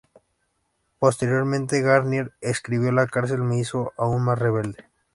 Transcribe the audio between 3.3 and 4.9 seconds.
me hizo aún más rebelde".